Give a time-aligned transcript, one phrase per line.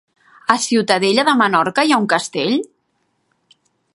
[0.53, 2.57] A Ciutadella de Menorca hi ha un castell?